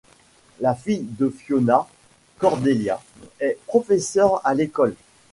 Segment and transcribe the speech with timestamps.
[0.61, 1.87] La fille de Fiona,
[2.39, 2.99] Cordélia,
[3.39, 4.95] est professeure à l'école.